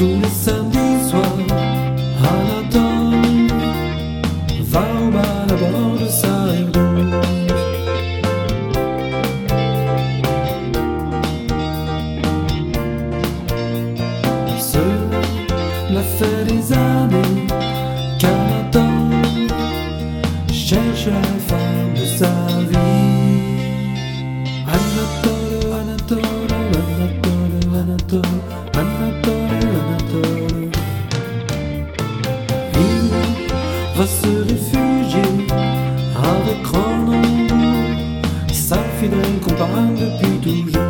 tous 0.00 0.18
les 0.22 0.30
samedis 0.30 1.10
soirs 1.10 1.22
à 2.24 2.34
Nathan 2.48 3.10
va 4.62 4.80
au 4.80 5.10
bal 5.10 5.50
à 5.50 5.56
bord 5.62 5.98
de 6.00 6.08
sa 6.08 6.44
rive 6.44 6.72
rouge. 6.74 7.64
Il 14.48 14.60
se 14.72 14.86
la 15.92 16.02
fait 16.16 16.44
des 16.50 16.72
années 16.72 17.46
car 18.18 18.59
de 36.50 36.62
grand 36.62 36.96
nombre, 36.96 37.54
ça 38.52 38.76
fait 38.98 39.08
donc 39.08 39.40
comparable 39.40 39.94
depuis 39.98 40.38
toujours. 40.38 40.82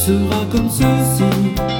Ce 0.00 0.06
sera 0.06 0.44
comme 0.50 0.70
ceci. 0.70 1.77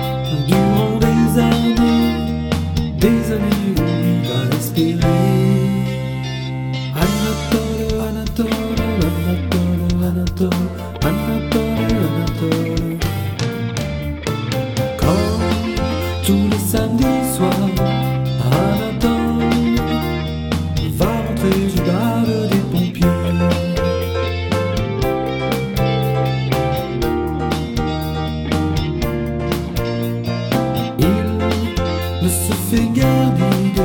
fais 32.71 32.87
guère 32.89 33.31
d'idées 33.33 33.83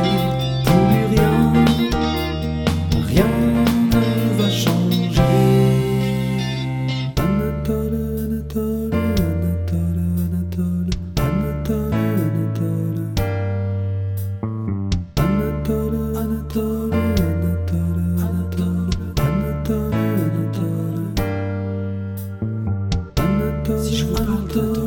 plus 0.66 1.05
rien, 1.16 1.53
rien 3.07 3.29
ne 3.91 4.41
va 4.41 4.49
changer. 4.49 5.21
Anatole, 7.17 7.95
Anatole, 8.25 8.94
Anatole, 9.29 10.01
Anatole, 10.25 10.89
Anatole, 11.17 11.94
Anatole, 15.15 16.13
Anatole, 16.17 16.17
Anatole, 16.17 16.94
Anatole, 17.38 18.94
Anatole, 19.17 19.94
Anatole, 23.17 23.83
Si 23.83 23.95
je 23.95 24.03
vous 24.05 24.13
parle 24.13 24.82